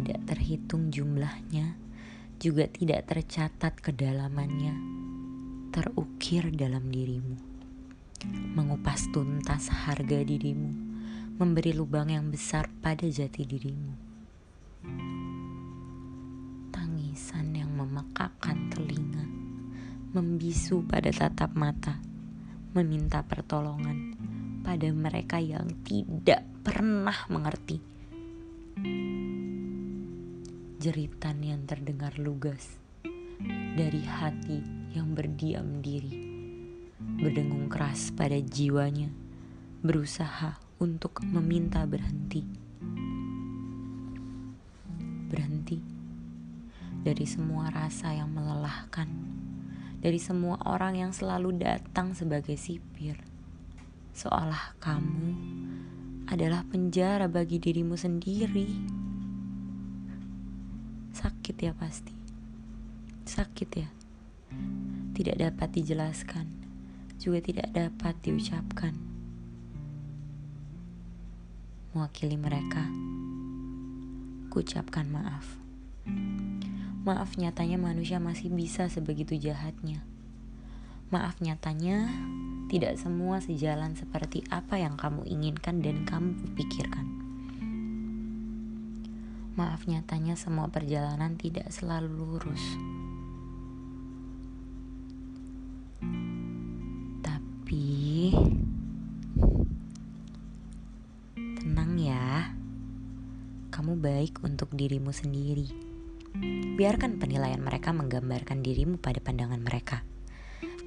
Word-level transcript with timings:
tidak 0.00 0.32
terhitung 0.32 0.88
jumlahnya, 0.88 1.76
juga 2.40 2.64
tidak 2.72 3.04
tercatat 3.04 3.84
kedalamannya, 3.84 4.72
terukir 5.76 6.48
dalam 6.56 6.88
dirimu, 6.88 7.36
mengupas 8.56 9.12
tuntas 9.12 9.68
harga 9.68 10.24
dirimu, 10.24 10.72
memberi 11.36 11.76
lubang 11.76 12.08
yang 12.08 12.32
besar 12.32 12.72
pada 12.80 13.04
jati 13.04 13.44
dirimu. 13.44 13.92
Tangisan 16.72 17.52
yang 17.52 17.76
memekakan 17.76 18.72
telinga, 18.72 19.28
membisu 20.16 20.80
pada 20.88 21.12
tatap 21.12 21.52
mata, 21.52 22.00
meminta 22.72 23.20
pertolongan 23.20 24.16
pada 24.64 24.88
mereka 24.96 25.36
yang 25.36 25.68
tidak 25.84 26.40
pernah 26.64 27.20
mengerti 27.28 27.90
jeritan 30.80 31.44
yang 31.44 31.68
terdengar 31.68 32.16
lugas 32.16 32.80
dari 33.76 34.00
hati 34.00 34.64
yang 34.96 35.12
berdiam 35.12 35.84
diri, 35.84 36.08
berdengung 37.20 37.68
keras 37.68 38.08
pada 38.16 38.40
jiwanya, 38.40 39.12
berusaha 39.84 40.56
untuk 40.80 41.20
meminta 41.20 41.84
berhenti. 41.84 42.48
Berhenti 45.28 45.84
dari 47.04 47.28
semua 47.28 47.68
rasa 47.68 48.16
yang 48.16 48.32
melelahkan, 48.32 49.12
dari 50.00 50.16
semua 50.16 50.64
orang 50.64 50.96
yang 50.96 51.12
selalu 51.12 51.60
datang 51.60 52.16
sebagai 52.16 52.56
sipir, 52.56 53.20
seolah 54.16 54.80
kamu 54.80 55.28
adalah 56.24 56.64
penjara 56.64 57.28
bagi 57.28 57.60
dirimu 57.60 58.00
sendiri. 58.00 59.09
Sakit 61.20 61.52
ya 61.60 61.76
pasti. 61.76 62.16
Sakit 63.28 63.70
ya. 63.76 63.92
Tidak 65.12 65.36
dapat 65.36 65.68
dijelaskan, 65.68 66.48
juga 67.20 67.44
tidak 67.44 67.68
dapat 67.76 68.16
diucapkan. 68.24 68.96
Mewakili 71.92 72.40
mereka, 72.40 72.88
kucapkan 74.48 75.12
maaf. 75.12 75.60
Maaf 77.04 77.36
nyatanya 77.36 77.76
manusia 77.76 78.16
masih 78.16 78.48
bisa 78.48 78.88
sebegitu 78.88 79.36
jahatnya. 79.36 80.00
Maaf 81.12 81.36
nyatanya 81.44 82.08
tidak 82.72 82.96
semua 82.96 83.44
sejalan 83.44 83.92
seperti 83.92 84.40
apa 84.48 84.80
yang 84.80 84.96
kamu 84.96 85.28
inginkan 85.28 85.84
dan 85.84 86.08
kamu 86.08 86.32
pikirkan. 86.56 87.29
Maaf 89.58 89.90
nyatanya 89.90 90.38
semua 90.38 90.70
perjalanan 90.70 91.34
tidak 91.34 91.66
selalu 91.74 92.10
lurus. 92.14 92.64
Tapi 97.18 98.30
tenang 101.34 101.92
ya. 101.98 102.54
Kamu 103.74 103.98
baik 103.98 104.42
untuk 104.46 104.70
dirimu 104.70 105.10
sendiri. 105.10 105.66
Biarkan 106.78 107.18
penilaian 107.18 107.58
mereka 107.58 107.90
menggambarkan 107.90 108.62
dirimu 108.62 109.02
pada 109.02 109.18
pandangan 109.18 109.58
mereka. 109.58 110.06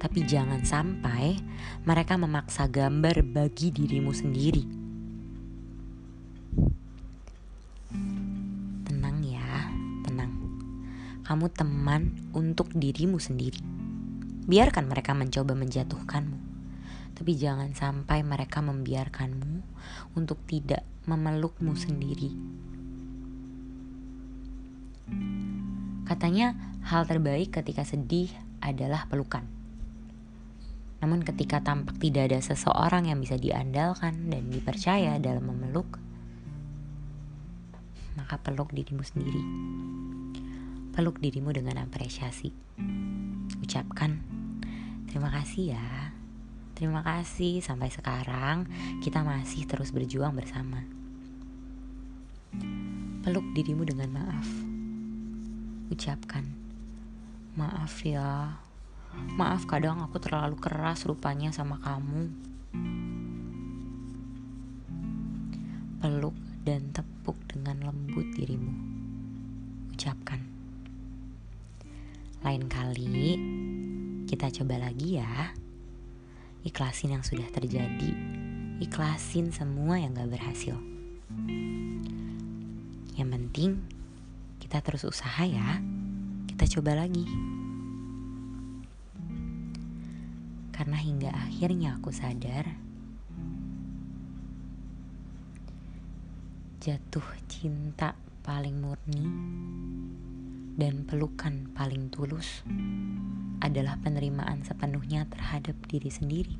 Tapi 0.00 0.24
jangan 0.24 0.64
sampai 0.64 1.36
mereka 1.84 2.16
memaksa 2.16 2.64
gambar 2.68 3.24
bagi 3.28 3.72
dirimu 3.72 4.12
sendiri. 4.12 4.84
Kamu 11.24 11.48
teman 11.56 12.12
untuk 12.36 12.68
dirimu 12.76 13.16
sendiri. 13.16 13.60
Biarkan 14.44 14.92
mereka 14.92 15.16
mencoba 15.16 15.56
menjatuhkanmu, 15.56 16.38
tapi 17.16 17.32
jangan 17.32 17.72
sampai 17.72 18.20
mereka 18.20 18.60
membiarkanmu 18.60 19.64
untuk 20.20 20.36
tidak 20.44 20.84
memelukmu 21.08 21.72
sendiri. 21.72 22.28
Katanya, 26.04 26.52
hal 26.84 27.08
terbaik 27.08 27.56
ketika 27.56 27.88
sedih 27.88 28.28
adalah 28.60 29.08
pelukan. 29.08 29.48
Namun, 31.00 31.24
ketika 31.24 31.64
tampak 31.64 31.96
tidak 31.96 32.28
ada 32.32 32.40
seseorang 32.44 33.08
yang 33.08 33.20
bisa 33.20 33.40
diandalkan 33.40 34.28
dan 34.28 34.52
dipercaya 34.52 35.16
dalam 35.16 35.48
memeluk, 35.48 35.96
maka 38.20 38.36
peluk 38.40 38.76
dirimu 38.76 39.00
sendiri. 39.00 39.40
Peluk 40.94 41.18
dirimu 41.18 41.50
dengan 41.50 41.82
apresiasi. 41.82 42.54
Ucapkan, 43.58 44.22
terima 45.10 45.26
kasih 45.26 45.74
ya. 45.74 46.14
Terima 46.78 47.02
kasih 47.02 47.58
sampai 47.58 47.90
sekarang 47.90 48.70
kita 49.02 49.26
masih 49.26 49.66
terus 49.66 49.90
berjuang 49.90 50.38
bersama. 50.38 50.86
Peluk 53.26 53.42
dirimu 53.58 53.82
dengan 53.82 54.22
maaf. 54.22 54.46
Ucapkan, 55.90 56.46
maaf 57.58 57.98
ya. 58.06 58.54
Maaf 59.34 59.66
kadang 59.66 59.98
aku 59.98 60.22
terlalu 60.22 60.54
keras 60.62 61.10
rupanya 61.10 61.50
sama 61.50 61.82
kamu. 61.82 62.53
Lain 72.44 72.68
kali 72.68 73.40
kita 74.28 74.52
coba 74.52 74.76
lagi 74.76 75.16
ya. 75.16 75.56
Ikhlasin 76.60 77.16
yang 77.16 77.24
sudah 77.24 77.48
terjadi. 77.48 78.12
Ikhlasin 78.84 79.48
semua 79.48 79.96
yang 79.96 80.12
gak 80.12 80.28
berhasil. 80.28 80.76
Yang 83.16 83.28
penting 83.32 83.70
kita 84.60 84.84
terus 84.84 85.08
usaha 85.08 85.40
ya. 85.48 85.80
Kita 86.44 86.68
coba 86.68 87.00
lagi. 87.00 87.24
Karena 90.68 91.00
hingga 91.00 91.32
akhirnya 91.32 91.96
aku 91.96 92.12
sadar 92.12 92.68
jatuh 96.84 97.24
cinta 97.48 98.12
paling 98.44 98.76
murni 98.76 99.24
dan 100.74 101.06
pelukan 101.06 101.70
paling 101.70 102.10
tulus 102.10 102.66
adalah 103.62 103.94
penerimaan 104.02 104.66
sepenuhnya 104.66 105.24
terhadap 105.30 105.78
diri 105.86 106.10
sendiri. 106.10 106.56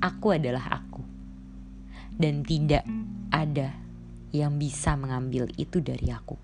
Aku 0.00 0.32
adalah 0.32 0.82
aku, 0.82 1.04
dan 2.16 2.44
tidak 2.44 2.84
ada 3.32 3.72
yang 4.34 4.58
bisa 4.58 4.98
mengambil 4.98 5.46
itu 5.56 5.78
dari 5.80 6.10
aku. 6.10 6.36